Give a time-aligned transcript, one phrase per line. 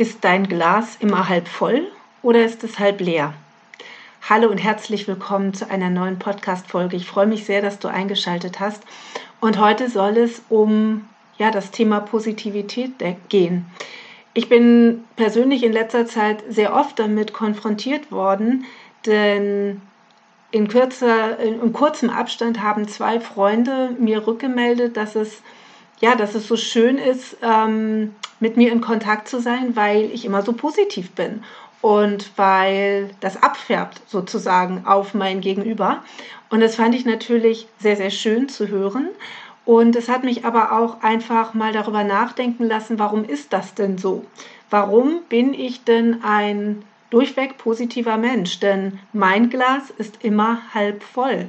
[0.00, 1.86] Ist dein Glas immer halb voll
[2.22, 3.34] oder ist es halb leer?
[4.30, 6.96] Hallo und herzlich willkommen zu einer neuen Podcast-Folge.
[6.96, 8.82] Ich freue mich sehr, dass du eingeschaltet hast.
[9.42, 11.06] Und heute soll es um
[11.36, 12.92] ja, das Thema Positivität
[13.28, 13.66] gehen.
[14.32, 18.64] Ich bin persönlich in letzter Zeit sehr oft damit konfrontiert worden,
[19.04, 19.82] denn
[20.50, 25.42] in, kürzer, in kurzem Abstand haben zwei Freunde mir rückgemeldet, dass es
[26.00, 30.24] ja, dass es so schön ist, ähm, mit mir in Kontakt zu sein, weil ich
[30.24, 31.44] immer so positiv bin
[31.82, 36.02] und weil das abfärbt sozusagen auf mein Gegenüber.
[36.48, 39.08] Und das fand ich natürlich sehr, sehr schön zu hören.
[39.64, 43.98] Und es hat mich aber auch einfach mal darüber nachdenken lassen, warum ist das denn
[43.98, 44.24] so?
[44.70, 48.58] Warum bin ich denn ein durchweg positiver Mensch?
[48.60, 51.48] Denn mein Glas ist immer halb voll.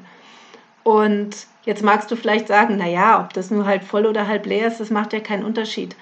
[0.83, 4.67] Und jetzt magst du vielleicht sagen, naja, ob das nur halb voll oder halb leer
[4.67, 5.95] ist, das macht ja keinen Unterschied.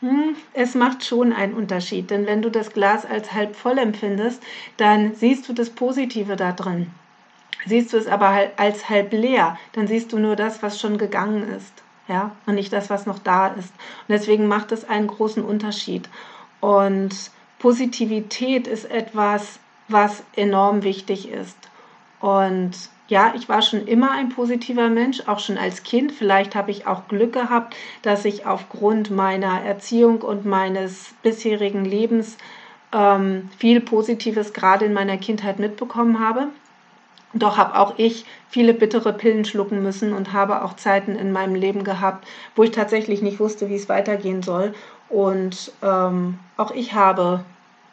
[0.00, 4.42] Hm, es macht schon einen Unterschied, denn wenn du das Glas als halb voll empfindest,
[4.76, 6.90] dann siehst du das Positive da drin.
[7.66, 11.48] Siehst du es aber als halb leer, dann siehst du nur das, was schon gegangen
[11.48, 11.72] ist,
[12.08, 13.70] ja, und nicht das, was noch da ist.
[13.70, 16.08] Und deswegen macht es einen großen Unterschied.
[16.60, 19.58] Und Positivität ist etwas,
[19.88, 21.56] was enorm wichtig ist.
[22.20, 22.72] Und
[23.08, 26.12] ja, ich war schon immer ein positiver Mensch, auch schon als Kind.
[26.12, 32.38] Vielleicht habe ich auch Glück gehabt, dass ich aufgrund meiner Erziehung und meines bisherigen Lebens
[32.92, 36.48] ähm, viel Positives gerade in meiner Kindheit mitbekommen habe.
[37.34, 41.56] Doch habe auch ich viele bittere Pillen schlucken müssen und habe auch Zeiten in meinem
[41.56, 44.72] Leben gehabt, wo ich tatsächlich nicht wusste, wie es weitergehen soll.
[45.08, 47.44] Und ähm, auch ich habe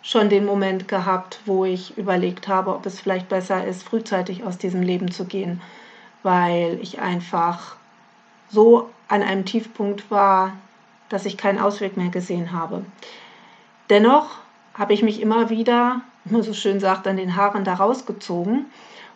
[0.02, 4.58] schon den Moment gehabt, wo ich überlegt habe, ob es vielleicht besser ist, frühzeitig aus
[4.58, 5.62] diesem Leben zu gehen,
[6.24, 7.76] weil ich einfach
[8.50, 10.54] so an einem Tiefpunkt war,
[11.10, 12.86] dass ich keinen Ausweg mehr gesehen habe.
[13.90, 14.38] Dennoch
[14.74, 18.66] habe ich mich immer wieder, wie man so schön sagt, an den Haaren da rausgezogen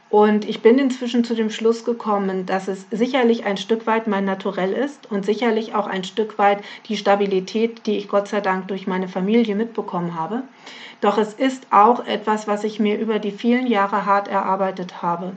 [0.10, 4.24] und ich bin inzwischen zu dem Schluss gekommen, dass es sicherlich ein Stück weit mein
[4.24, 8.68] Naturell ist und sicherlich auch ein Stück weit die Stabilität, die ich Gott sei Dank
[8.68, 10.44] durch meine Familie mitbekommen habe.
[11.02, 15.36] Doch es ist auch etwas, was ich mir über die vielen Jahre hart erarbeitet habe.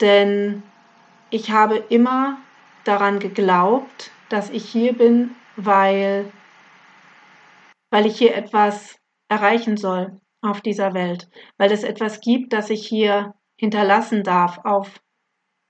[0.00, 0.62] Denn
[1.30, 2.38] ich habe immer
[2.84, 6.30] daran geglaubt, dass ich hier bin, weil,
[7.90, 8.96] weil ich hier etwas
[9.28, 11.28] erreichen soll auf dieser Welt,
[11.58, 15.00] weil es etwas gibt, das ich hier hinterlassen darf auf,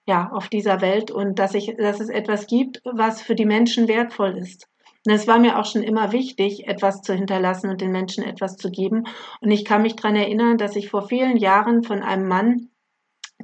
[0.06, 3.86] ja, auf dieser Welt und dass, ich, dass es etwas gibt, was für die Menschen
[3.86, 4.66] wertvoll ist.
[5.04, 8.56] Und es war mir auch schon immer wichtig, etwas zu hinterlassen und den Menschen etwas
[8.56, 9.04] zu geben.
[9.42, 12.70] Und ich kann mich daran erinnern, dass ich vor vielen Jahren von einem Mann,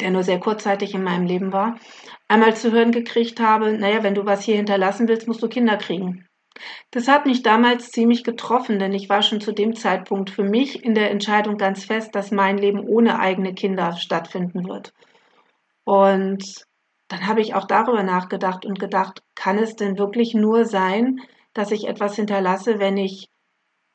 [0.01, 1.79] der nur sehr kurzzeitig in meinem Leben war,
[2.27, 5.77] einmal zu hören gekriegt habe, naja, wenn du was hier hinterlassen willst, musst du Kinder
[5.77, 6.28] kriegen.
[6.91, 10.85] Das hat mich damals ziemlich getroffen, denn ich war schon zu dem Zeitpunkt für mich
[10.85, 14.93] in der Entscheidung ganz fest, dass mein Leben ohne eigene Kinder stattfinden wird.
[15.85, 16.67] Und
[17.09, 21.21] dann habe ich auch darüber nachgedacht und gedacht, kann es denn wirklich nur sein,
[21.55, 23.29] dass ich etwas hinterlasse, wenn ich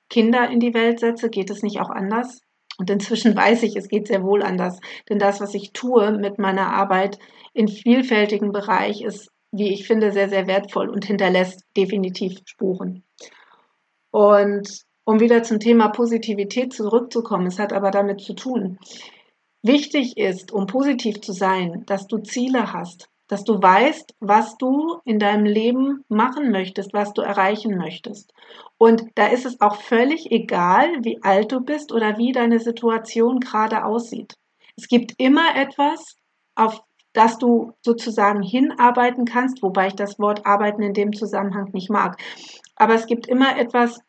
[0.09, 1.29] Kinder in die Welt setze?
[1.29, 2.41] Geht es nicht auch anders?
[2.77, 4.79] Und inzwischen weiß ich, es geht sehr wohl anders.
[5.09, 7.19] Denn das, was ich tue mit meiner Arbeit
[7.53, 13.03] in vielfältigen Bereich, ist wie ich finde, sehr, sehr wertvoll und hinterlässt definitiv Spuren.
[14.11, 14.67] Und
[15.05, 18.79] um wieder zum Thema Positivität zurückzukommen, es hat aber damit zu tun.
[19.61, 24.97] Wichtig ist, um positiv zu sein, dass du Ziele hast, dass du weißt, was du
[25.05, 28.33] in deinem Leben machen möchtest, was du erreichen möchtest.
[28.77, 33.39] Und da ist es auch völlig egal, wie alt du bist oder wie deine Situation
[33.39, 34.33] gerade aussieht.
[34.75, 36.15] Es gibt immer etwas,
[36.55, 36.81] auf
[37.13, 42.17] dass du sozusagen hinarbeiten kannst, wobei ich das Wort arbeiten in dem Zusammenhang nicht mag.
[42.75, 44.01] Aber es gibt immer etwas,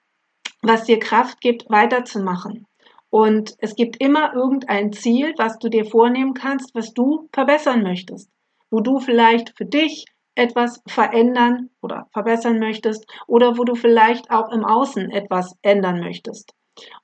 [0.62, 2.66] was dir Kraft gibt, weiterzumachen.
[3.10, 8.28] Und es gibt immer irgendein Ziel, was du dir vornehmen kannst, was du verbessern möchtest,
[8.70, 14.50] wo du vielleicht für dich etwas verändern oder verbessern möchtest oder wo du vielleicht auch
[14.50, 16.54] im Außen etwas ändern möchtest.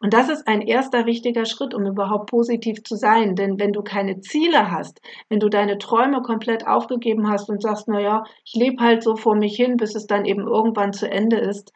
[0.00, 3.36] Und das ist ein erster wichtiger Schritt, um überhaupt positiv zu sein.
[3.36, 7.86] Denn wenn du keine Ziele hast, wenn du deine Träume komplett aufgegeben hast und sagst,
[7.86, 11.08] na ja, ich lebe halt so vor mich hin, bis es dann eben irgendwann zu
[11.08, 11.72] Ende ist,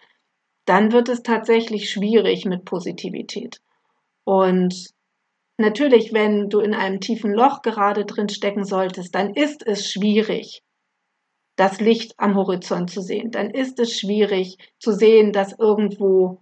[0.64, 3.60] dann wird es tatsächlich schwierig mit Positivität.
[4.24, 4.90] Und
[5.58, 10.62] natürlich, wenn du in einem tiefen Loch gerade drin stecken solltest, dann ist es schwierig,
[11.56, 13.30] das Licht am Horizont zu sehen.
[13.30, 16.40] Dann ist es schwierig zu sehen, dass irgendwo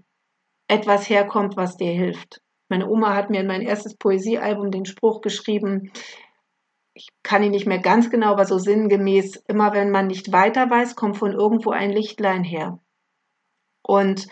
[0.72, 2.40] etwas herkommt, was dir hilft.
[2.68, 5.92] Meine Oma hat mir in mein erstes Poesiealbum den Spruch geschrieben,
[6.94, 10.68] ich kann ihn nicht mehr ganz genau, aber so sinngemäß, immer wenn man nicht weiter
[10.70, 12.78] weiß, kommt von irgendwo ein Lichtlein her.
[13.82, 14.28] Und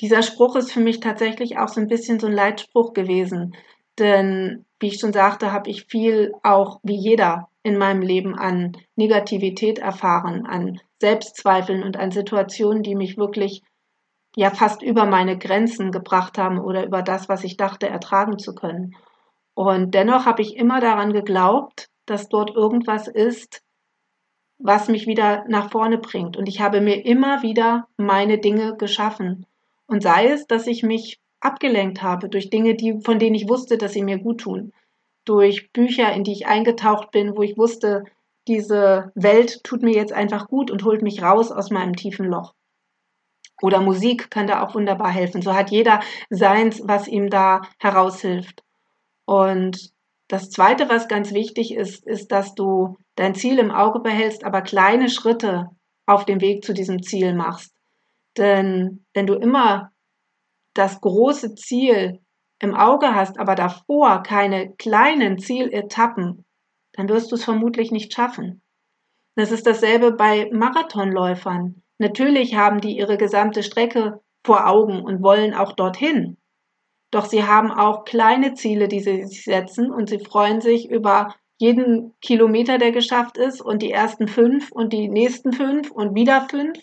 [0.00, 3.54] Dieser Spruch ist für mich tatsächlich auch so ein bisschen so ein Leitspruch gewesen.
[3.98, 8.72] Denn, wie ich schon sagte, habe ich viel auch wie jeder in meinem Leben an
[8.96, 13.62] Negativität erfahren, an Selbstzweifeln und an Situationen, die mich wirklich
[14.36, 18.54] ja fast über meine Grenzen gebracht haben oder über das, was ich dachte, ertragen zu
[18.54, 18.94] können.
[19.54, 23.62] Und dennoch habe ich immer daran geglaubt, dass dort irgendwas ist,
[24.58, 26.36] was mich wieder nach vorne bringt.
[26.36, 29.46] Und ich habe mir immer wieder meine Dinge geschaffen.
[29.86, 33.78] Und sei es, dass ich mich abgelenkt habe durch Dinge, die, von denen ich wusste,
[33.78, 34.72] dass sie mir gut tun.
[35.24, 38.04] Durch Bücher, in die ich eingetaucht bin, wo ich wusste,
[38.46, 42.54] diese Welt tut mir jetzt einfach gut und holt mich raus aus meinem tiefen Loch.
[43.62, 45.42] Oder Musik kann da auch wunderbar helfen.
[45.42, 48.62] So hat jeder seins, was ihm da heraushilft.
[49.26, 49.92] Und
[50.28, 54.62] das Zweite, was ganz wichtig ist, ist, dass du dein Ziel im Auge behältst, aber
[54.62, 55.70] kleine Schritte
[56.06, 57.74] auf dem Weg zu diesem Ziel machst.
[58.36, 59.90] Denn wenn du immer
[60.74, 62.20] das große Ziel
[62.60, 66.44] im Auge hast, aber davor keine kleinen Zieletappen,
[66.92, 68.62] dann wirst du es vermutlich nicht schaffen.
[69.34, 71.79] Das ist dasselbe bei Marathonläufern.
[72.00, 76.38] Natürlich haben die ihre gesamte Strecke vor Augen und wollen auch dorthin.
[77.10, 81.34] Doch sie haben auch kleine Ziele, die sie sich setzen und sie freuen sich über
[81.58, 86.46] jeden Kilometer, der geschafft ist und die ersten fünf und die nächsten fünf und wieder
[86.48, 86.78] fünf.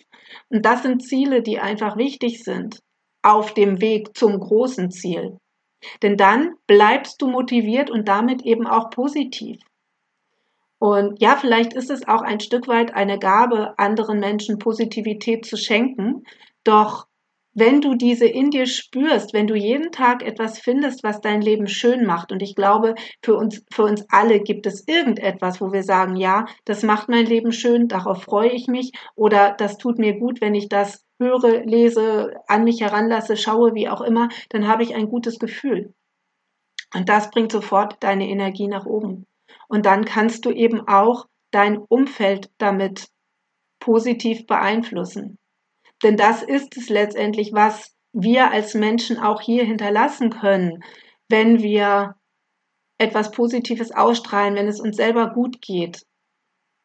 [0.50, 2.78] Und das sind Ziele, die einfach wichtig sind
[3.20, 5.38] auf dem Weg zum großen Ziel.
[6.00, 9.58] Denn dann bleibst du motiviert und damit eben auch positiv.
[10.78, 15.56] Und ja, vielleicht ist es auch ein Stück weit eine Gabe, anderen Menschen Positivität zu
[15.56, 16.22] schenken.
[16.64, 17.08] Doch
[17.58, 21.66] wenn du diese in dir spürst, wenn du jeden Tag etwas findest, was dein Leben
[21.66, 22.94] schön macht, und ich glaube,
[23.24, 27.26] für uns, für uns alle gibt es irgendetwas, wo wir sagen, ja, das macht mein
[27.26, 31.64] Leben schön, darauf freue ich mich, oder das tut mir gut, wenn ich das höre,
[31.64, 35.92] lese, an mich heranlasse, schaue, wie auch immer, dann habe ich ein gutes Gefühl.
[36.94, 39.27] Und das bringt sofort deine Energie nach oben.
[39.68, 43.08] Und dann kannst du eben auch dein Umfeld damit
[43.80, 45.38] positiv beeinflussen.
[46.02, 50.82] Denn das ist es letztendlich, was wir als Menschen auch hier hinterlassen können,
[51.28, 52.14] wenn wir
[52.98, 56.04] etwas Positives ausstrahlen, wenn es uns selber gut geht,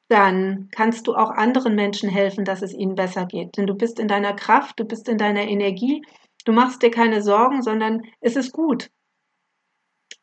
[0.10, 3.58] dann kannst du auch anderen Menschen helfen, dass es ihnen besser geht.
[3.58, 6.04] Denn du bist in deiner Kraft, du bist in deiner Energie,
[6.46, 8.92] du machst dir keine Sorgen, sondern es ist gut.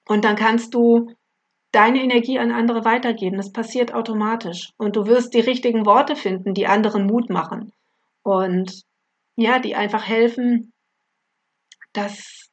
[0.07, 1.13] Und dann kannst du
[1.73, 3.37] deine Energie an andere weitergeben.
[3.37, 4.71] Das passiert automatisch.
[4.77, 7.73] Und du wirst die richtigen Worte finden, die anderen Mut machen.
[8.23, 8.83] Und
[9.37, 10.73] ja, die einfach helfen,
[11.93, 12.49] dass,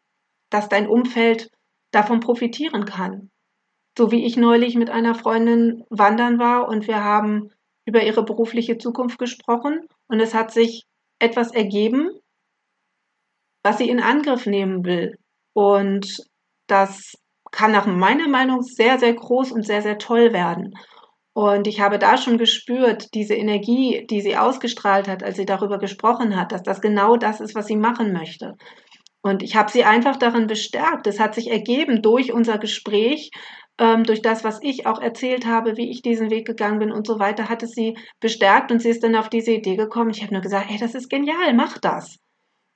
[0.49, 1.51] dass dein Umfeld
[1.91, 3.29] davon profitieren kann.
[3.97, 7.51] So wie ich neulich mit einer Freundin wandern war und wir haben
[7.85, 10.85] über ihre berufliche Zukunft gesprochen und es hat sich
[11.19, 12.11] etwas ergeben,
[13.63, 15.17] was sie in Angriff nehmen will.
[15.53, 16.27] Und
[16.67, 17.17] das
[17.51, 20.73] kann nach meiner Meinung sehr, sehr groß und sehr, sehr toll werden.
[21.33, 25.77] Und ich habe da schon gespürt, diese Energie, die sie ausgestrahlt hat, als sie darüber
[25.77, 28.55] gesprochen hat, dass das genau das ist, was sie machen möchte.
[29.21, 31.05] Und ich habe sie einfach darin bestärkt.
[31.05, 33.29] Es hat sich ergeben durch unser Gespräch,
[33.77, 37.05] ähm, durch das, was ich auch erzählt habe, wie ich diesen Weg gegangen bin und
[37.05, 40.09] so weiter, hat es sie bestärkt und sie ist dann auf diese Idee gekommen.
[40.09, 42.17] Ich habe nur gesagt, hey, das ist genial, mach das.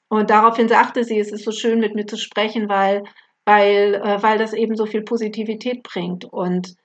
[0.09, 3.03] Und daraufhin sagte sie, es ist so schön mit mir zu sprechen, weil
[3.51, 6.23] weil, äh, weil das eben so viel Positivität bringt.
[6.25, 6.75] Und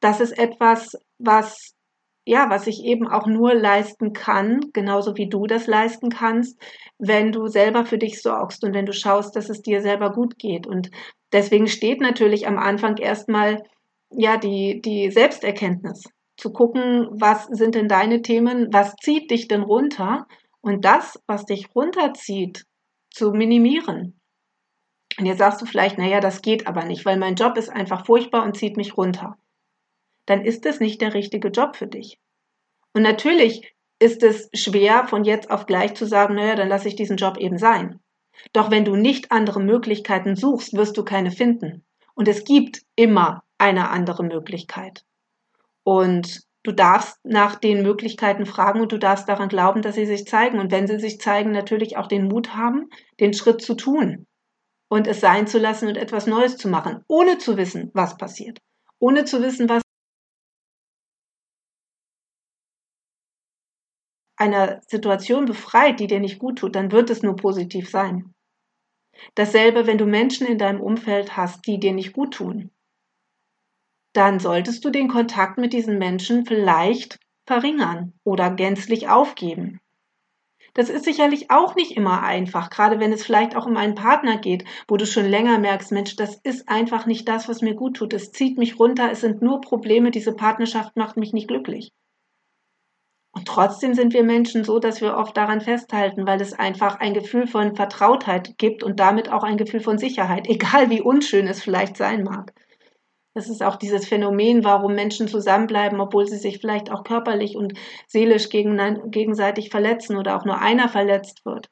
[0.00, 1.74] das ist etwas, was
[2.26, 6.60] ja, was ich eben auch nur leisten kann, genauso wie du das leisten kannst,
[6.98, 10.38] wenn du selber für dich sorgst und wenn du schaust, dass es dir selber gut
[10.38, 10.66] geht.
[10.66, 10.90] Und
[11.32, 13.62] deswegen steht natürlich am Anfang erstmal
[14.10, 16.04] ja die, die Selbsterkenntnis.
[16.36, 20.26] Zu gucken, was sind denn deine Themen, was zieht dich denn runter
[20.60, 22.66] und das, was dich runterzieht,
[23.10, 24.17] zu minimieren.
[25.18, 28.06] Und jetzt sagst du vielleicht, naja, das geht aber nicht, weil mein Job ist einfach
[28.06, 29.36] furchtbar und zieht mich runter.
[30.26, 32.20] Dann ist es nicht der richtige Job für dich.
[32.94, 36.94] Und natürlich ist es schwer, von jetzt auf gleich zu sagen, naja, dann lasse ich
[36.94, 37.98] diesen Job eben sein.
[38.52, 41.84] Doch wenn du nicht andere Möglichkeiten suchst, wirst du keine finden.
[42.14, 45.04] Und es gibt immer eine andere Möglichkeit.
[45.82, 50.26] Und du darfst nach den Möglichkeiten fragen und du darfst daran glauben, dass sie sich
[50.26, 50.60] zeigen.
[50.60, 54.27] Und wenn sie sich zeigen, natürlich auch den Mut haben, den Schritt zu tun
[54.90, 58.58] und es sein zu lassen und etwas Neues zu machen, ohne zu wissen, was passiert,
[58.98, 59.82] ohne zu wissen, was
[64.36, 68.34] einer Situation befreit, die dir nicht gut tut, dann wird es nur positiv sein.
[69.34, 72.70] Dasselbe, wenn du Menschen in deinem Umfeld hast, die dir nicht gut tun,
[74.14, 79.80] dann solltest du den Kontakt mit diesen Menschen vielleicht verringern oder gänzlich aufgeben.
[80.78, 84.36] Das ist sicherlich auch nicht immer einfach, gerade wenn es vielleicht auch um einen Partner
[84.38, 87.96] geht, wo du schon länger merkst, Mensch, das ist einfach nicht das, was mir gut
[87.96, 88.12] tut.
[88.12, 91.90] Es zieht mich runter, es sind nur Probleme, diese Partnerschaft macht mich nicht glücklich.
[93.32, 97.12] Und trotzdem sind wir Menschen so, dass wir oft daran festhalten, weil es einfach ein
[97.12, 101.60] Gefühl von Vertrautheit gibt und damit auch ein Gefühl von Sicherheit, egal wie unschön es
[101.60, 102.54] vielleicht sein mag.
[103.34, 107.74] Das ist auch dieses Phänomen, warum Menschen zusammenbleiben, obwohl sie sich vielleicht auch körperlich und
[108.06, 111.70] seelisch gegenseitig verletzen oder auch nur einer verletzt wird.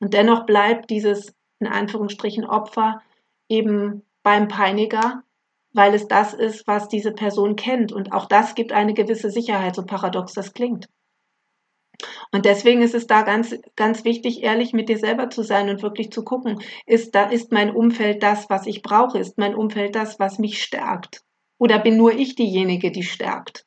[0.00, 3.02] Und dennoch bleibt dieses in Anführungsstrichen Opfer
[3.48, 5.22] eben beim Peiniger,
[5.72, 7.92] weil es das ist, was diese Person kennt.
[7.92, 10.88] Und auch das gibt eine gewisse Sicherheit, so paradox das klingt.
[12.30, 15.82] Und deswegen ist es da ganz, ganz wichtig, ehrlich mit dir selber zu sein und
[15.82, 19.18] wirklich zu gucken, ist da, ist mein Umfeld das, was ich brauche?
[19.18, 21.22] Ist mein Umfeld das, was mich stärkt?
[21.58, 23.66] Oder bin nur ich diejenige, die stärkt?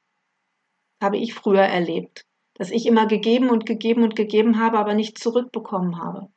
[1.02, 2.26] Habe ich früher erlebt,
[2.56, 6.30] dass ich immer gegeben und gegeben und gegeben habe, aber nichts zurückbekommen habe.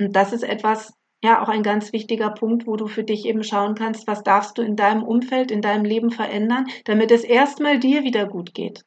[0.00, 3.44] Und das ist etwas, ja, auch ein ganz wichtiger Punkt, wo du für dich eben
[3.44, 7.78] schauen kannst, was darfst du in deinem Umfeld, in deinem Leben verändern, damit es erstmal
[7.78, 8.84] dir wieder gut geht.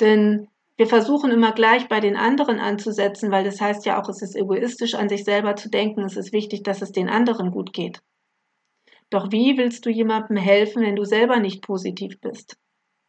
[0.00, 4.20] Denn wir versuchen immer gleich bei den anderen anzusetzen, weil das heißt ja auch, es
[4.20, 6.02] ist egoistisch, an sich selber zu denken.
[6.04, 8.00] Es ist wichtig, dass es den anderen gut geht.
[9.08, 12.56] Doch wie willst du jemandem helfen, wenn du selber nicht positiv bist?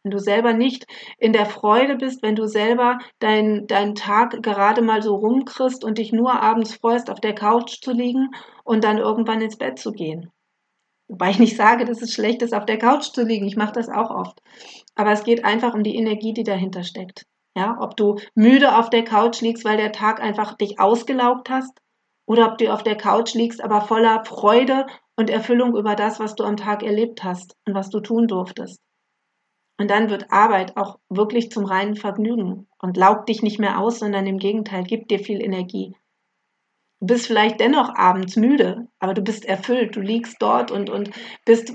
[0.02, 0.86] Wenn du selber nicht
[1.18, 5.98] in der Freude bist, wenn du selber deinen dein Tag gerade mal so rumkriegst und
[5.98, 8.30] dich nur abends freust, auf der Couch zu liegen
[8.64, 10.30] und dann irgendwann ins Bett zu gehen.
[11.08, 13.46] Wobei ich nicht sage, dass es schlecht ist, auf der Couch zu liegen.
[13.46, 14.40] Ich mache das auch oft.
[14.94, 17.26] Aber es geht einfach um die Energie, die dahinter steckt.
[17.58, 21.76] Ja, ob du müde auf der Couch liegst, weil der Tag einfach dich ausgelaugt hast,
[22.24, 24.86] oder ob du auf der Couch liegst, aber voller Freude
[25.16, 28.80] und Erfüllung über das, was du am Tag erlebt hast und was du tun durftest.
[29.76, 33.98] Und dann wird Arbeit auch wirklich zum reinen Vergnügen und laugt dich nicht mehr aus,
[33.98, 35.96] sondern im Gegenteil gibt dir viel Energie.
[37.00, 39.96] Du bist vielleicht dennoch abends müde, aber du bist erfüllt.
[39.96, 41.10] Du liegst dort und, und
[41.44, 41.74] bist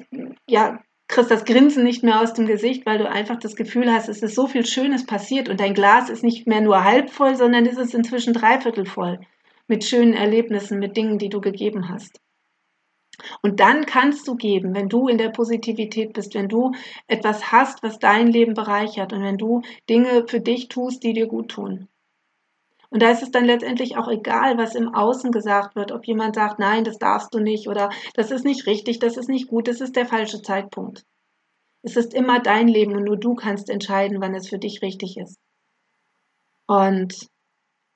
[0.49, 4.09] ja kriegst das Grinsen nicht mehr aus dem Gesicht, weil du einfach das Gefühl hast,
[4.09, 7.35] es ist so viel Schönes passiert und dein Glas ist nicht mehr nur halb voll,
[7.35, 9.19] sondern es ist inzwischen dreiviertel voll
[9.67, 12.19] mit schönen Erlebnissen, mit Dingen, die du gegeben hast.
[13.41, 16.71] Und dann kannst du geben, wenn du in der Positivität bist, wenn du
[17.07, 21.27] etwas hast, was dein Leben bereichert und wenn du Dinge für dich tust, die dir
[21.27, 21.87] gut tun.
[22.93, 26.35] Und da ist es dann letztendlich auch egal, was im Außen gesagt wird, ob jemand
[26.35, 29.67] sagt, nein, das darfst du nicht oder das ist nicht richtig, das ist nicht gut,
[29.67, 31.03] das ist der falsche Zeitpunkt.
[31.81, 35.17] Es ist immer dein Leben und nur du kannst entscheiden, wann es für dich richtig
[35.17, 35.39] ist.
[36.67, 37.27] Und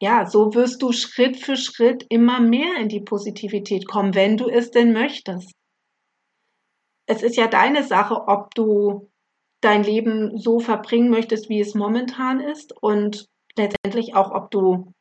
[0.01, 4.49] ja, so wirst du Schritt für Schritt immer mehr in die Positivität kommen, wenn du
[4.49, 5.51] es denn möchtest.
[7.05, 9.11] Es ist ja deine Sache, ob du
[9.61, 13.27] dein Leben so verbringen möchtest, wie es momentan ist und
[13.57, 14.93] letztendlich auch, ob du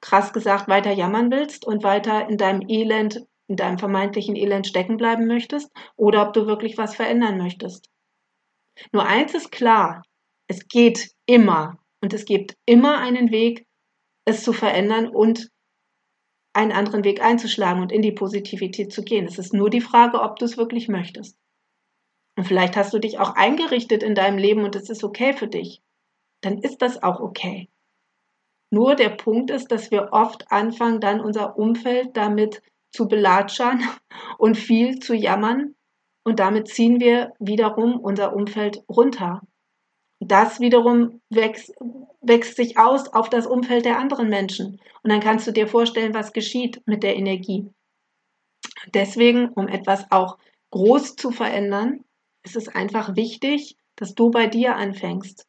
[0.00, 4.96] krass gesagt weiter jammern willst und weiter in deinem Elend, in deinem vermeintlichen Elend stecken
[4.96, 7.88] bleiben möchtest oder ob du wirklich was verändern möchtest.
[8.92, 10.02] Nur eins ist klar,
[10.48, 13.66] es geht immer und es gibt immer einen Weg,
[14.26, 15.50] es zu verändern und
[16.54, 19.26] einen anderen Weg einzuschlagen und in die Positivität zu gehen.
[19.26, 21.36] Es ist nur die Frage, ob du es wirklich möchtest.
[22.36, 25.48] Und vielleicht hast du dich auch eingerichtet in deinem Leben und es ist okay für
[25.48, 25.82] dich.
[26.42, 27.68] Dann ist das auch okay.
[28.74, 33.84] Nur der Punkt ist, dass wir oft anfangen, dann unser Umfeld damit zu belatschern
[34.38, 35.76] und viel zu jammern.
[36.24, 39.42] Und damit ziehen wir wiederum unser Umfeld runter.
[40.18, 41.72] Das wiederum wächst,
[42.20, 44.80] wächst sich aus auf das Umfeld der anderen Menschen.
[45.04, 47.70] Und dann kannst du dir vorstellen, was geschieht mit der Energie.
[48.92, 50.38] Deswegen, um etwas auch
[50.72, 52.04] groß zu verändern,
[52.42, 55.46] ist es einfach wichtig, dass du bei dir anfängst.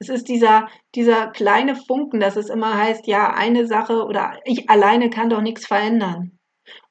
[0.00, 4.68] Es ist dieser, dieser kleine Funken, dass es immer heißt, ja, eine Sache oder ich
[4.70, 6.38] alleine kann doch nichts verändern.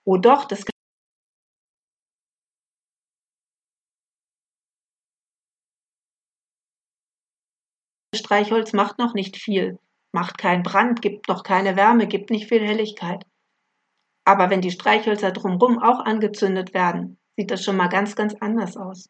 [0.06, 0.66] Oh doch, das
[8.16, 9.78] Streichholz macht noch nicht viel,
[10.12, 13.26] macht keinen Brand, gibt noch keine Wärme, gibt nicht viel Helligkeit.
[14.26, 18.78] Aber wenn die Streichhölzer drumherum auch angezündet werden, sieht das schon mal ganz, ganz anders
[18.78, 19.10] aus.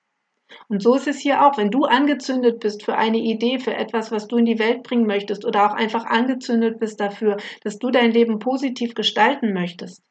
[0.68, 4.12] Und so ist es hier auch, wenn du angezündet bist für eine Idee, für etwas,
[4.12, 7.92] was du in die Welt bringen möchtest oder auch einfach angezündet bist dafür, dass du
[7.92, 10.04] dein Leben positiv gestalten möchtest,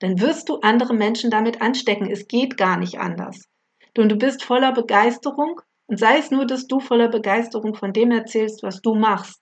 [0.00, 2.10] dann wirst du andere Menschen damit anstecken.
[2.10, 3.44] Es geht gar nicht anders.
[3.96, 8.10] Und du bist voller Begeisterung und sei es nur, dass du voller Begeisterung von dem
[8.10, 9.40] erzählst, was du machst.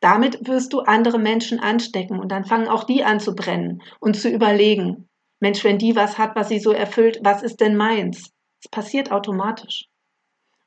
[0.00, 4.16] Damit wirst du andere Menschen anstecken und dann fangen auch die an zu brennen und
[4.16, 5.08] zu überlegen,
[5.40, 8.30] Mensch, wenn die was hat, was sie so erfüllt, was ist denn meins?
[8.66, 9.88] Es passiert automatisch.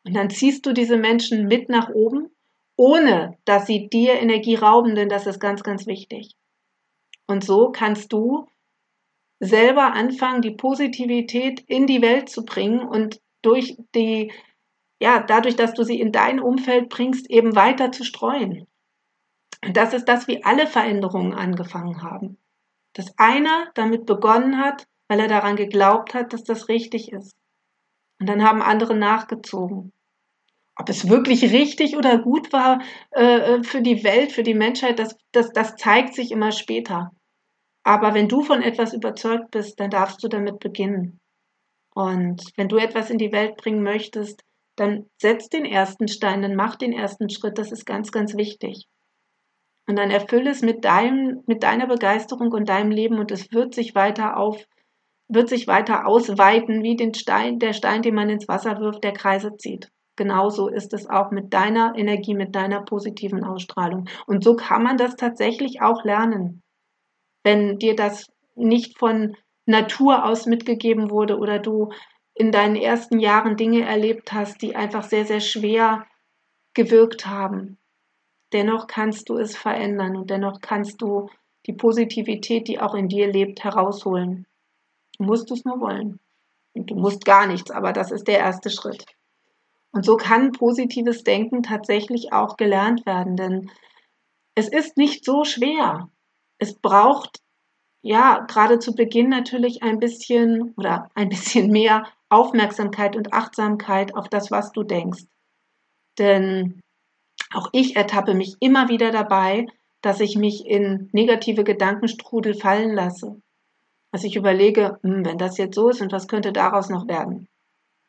[0.05, 2.29] Und dann ziehst du diese Menschen mit nach oben
[2.79, 6.37] ohne dass sie dir Energie rauben, denn das ist ganz, ganz wichtig.
[7.27, 8.47] Und so kannst du
[9.41, 14.31] selber anfangen, die Positivität in die Welt zu bringen und durch die,
[15.01, 18.65] ja, dadurch, dass du sie in dein Umfeld bringst, eben weiter zu streuen.
[19.61, 22.37] Und das ist das, wie alle Veränderungen angefangen haben.
[22.93, 27.35] Dass einer damit begonnen hat, weil er daran geglaubt hat, dass das richtig ist.
[28.19, 29.93] Und dann haben andere nachgezogen.
[30.75, 35.17] Ob es wirklich richtig oder gut war äh, für die Welt, für die Menschheit, das,
[35.31, 37.11] das, das zeigt sich immer später.
[37.83, 41.19] Aber wenn du von etwas überzeugt bist, dann darfst du damit beginnen.
[41.93, 44.41] Und wenn du etwas in die Welt bringen möchtest,
[44.75, 47.57] dann setz den ersten Stein, dann mach den ersten Schritt.
[47.57, 48.87] Das ist ganz, ganz wichtig.
[49.87, 53.73] Und dann erfülle es mit deinem, mit deiner Begeisterung und deinem Leben und es wird
[53.73, 54.63] sich weiter auf,
[55.29, 59.13] wird sich weiter ausweiten, wie den Stein, der Stein, den man ins Wasser wirft, der
[59.13, 59.89] Kreise zieht.
[60.17, 64.09] Genauso ist es auch mit deiner Energie, mit deiner positiven Ausstrahlung.
[64.27, 66.61] Und so kann man das tatsächlich auch lernen
[67.43, 71.91] wenn dir das nicht von Natur aus mitgegeben wurde oder du
[72.33, 76.05] in deinen ersten Jahren Dinge erlebt hast, die einfach sehr, sehr schwer
[76.73, 77.77] gewirkt haben.
[78.53, 81.29] Dennoch kannst du es verändern und dennoch kannst du
[81.65, 84.47] die Positivität, die auch in dir lebt, herausholen.
[85.19, 86.19] Du musst es nur wollen.
[86.73, 89.05] Und du musst gar nichts, aber das ist der erste Schritt.
[89.91, 93.71] Und so kann positives Denken tatsächlich auch gelernt werden, denn
[94.55, 96.09] es ist nicht so schwer
[96.59, 97.39] es braucht
[98.01, 104.29] ja gerade zu Beginn natürlich ein bisschen oder ein bisschen mehr Aufmerksamkeit und Achtsamkeit auf
[104.29, 105.23] das, was du denkst.
[106.19, 106.81] Denn
[107.53, 109.65] auch ich ertappe mich immer wieder dabei,
[110.01, 113.41] dass ich mich in negative Gedankenstrudel fallen lasse.
[114.11, 117.47] Dass ich überlege, hm, wenn das jetzt so ist und was könnte daraus noch werden.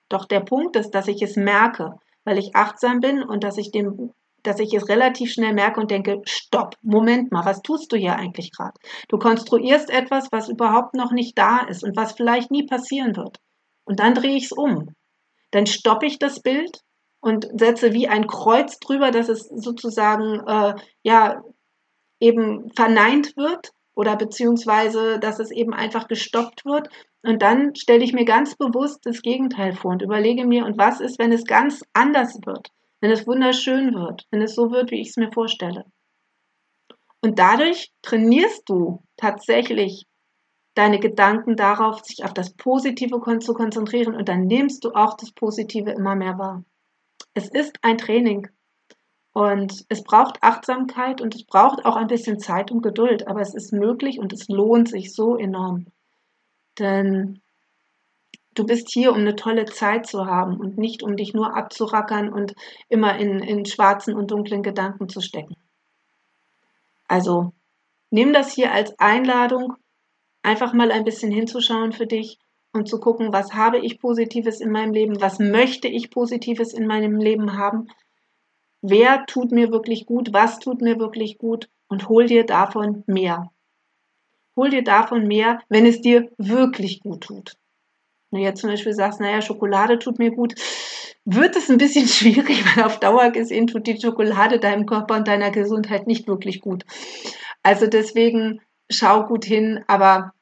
[0.08, 3.70] Doch der Punkt ist, dass ich es merke, weil ich achtsam bin und dass ich
[3.70, 7.96] dem dass ich es relativ schnell merke und denke, stopp, Moment mal, was tust du
[7.96, 8.74] hier eigentlich gerade?
[9.08, 13.38] Du konstruierst etwas, was überhaupt noch nicht da ist und was vielleicht nie passieren wird.
[13.84, 14.94] Und dann drehe ich es um.
[15.50, 16.80] Dann stoppe ich das Bild
[17.20, 21.42] und setze wie ein Kreuz drüber, dass es sozusagen äh, ja
[22.20, 26.88] eben verneint wird oder beziehungsweise dass es eben einfach gestoppt wird.
[27.22, 31.00] Und dann stelle ich mir ganz bewusst das Gegenteil vor und überlege mir, und was
[31.00, 32.70] ist, wenn es ganz anders wird?
[33.00, 35.84] wenn es wunderschön wird, wenn es so wird, wie ich es mir vorstelle.
[37.22, 40.06] Und dadurch trainierst du tatsächlich
[40.74, 45.32] deine Gedanken darauf, sich auf das Positive zu konzentrieren und dann nimmst du auch das
[45.32, 46.64] Positive immer mehr wahr.
[47.34, 48.48] Es ist ein Training
[49.32, 53.54] und es braucht Achtsamkeit und es braucht auch ein bisschen Zeit und Geduld, aber es
[53.54, 55.86] ist möglich und es lohnt sich so enorm.
[56.78, 57.40] Denn
[58.54, 62.32] du bist hier, um eine tolle Zeit zu haben und nicht um dich nur abzurackern
[62.32, 62.54] und
[62.88, 65.56] immer in, in schwarzen und dunklen Gedanken zu stecken.
[67.06, 67.52] Also
[68.10, 69.74] nimm das hier als Einladung,
[70.42, 72.38] einfach mal ein bisschen hinzuschauen für dich
[72.72, 76.86] und zu gucken, was habe ich Positives in meinem Leben, was möchte ich Positives in
[76.86, 77.88] meinem Leben haben,
[78.82, 83.50] wer tut mir wirklich gut, was tut mir wirklich gut und hol dir davon mehr.
[84.56, 87.56] Hol dir davon mehr, wenn es dir wirklich gut tut.
[88.30, 90.54] Wenn du jetzt zum Beispiel sagst, naja, Schokolade tut mir gut,
[91.24, 95.28] wird es ein bisschen schwierig, weil auf Dauer gesehen tut die Schokolade deinem Körper und
[95.28, 96.84] deiner Gesundheit nicht wirklich gut.
[97.62, 100.32] Also deswegen schau gut hin, aber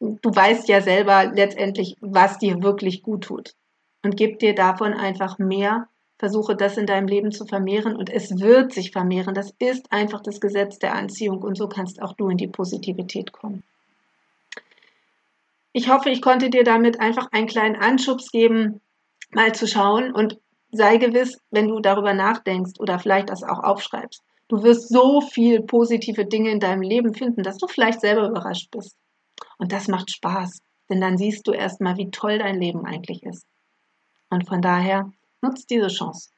[0.00, 3.54] du weißt ja selber letztendlich, was dir wirklich gut tut.
[4.02, 5.88] Und gib dir davon einfach mehr,
[6.24, 9.34] versuche das in deinem Leben zu vermehren und es wird sich vermehren.
[9.34, 13.30] Das ist einfach das Gesetz der Anziehung und so kannst auch du in die Positivität
[13.30, 13.62] kommen.
[15.74, 18.80] Ich hoffe, ich konnte dir damit einfach einen kleinen Anschubs geben,
[19.32, 20.40] mal zu schauen und
[20.72, 24.22] sei gewiss, wenn du darüber nachdenkst oder vielleicht das auch aufschreibst.
[24.48, 28.70] Du wirst so viel positive Dinge in deinem Leben finden, dass du vielleicht selber überrascht
[28.70, 28.96] bist.
[29.58, 33.44] Und das macht Spaß, denn dann siehst du erstmal, wie toll dein Leben eigentlich ist.
[34.30, 35.12] Und von daher
[35.44, 36.30] nutzt diese Chance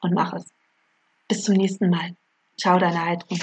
[0.00, 0.44] und mach es.
[1.28, 2.16] Bis zum nächsten Mal.
[2.60, 3.38] Ciao, deine Heidrun.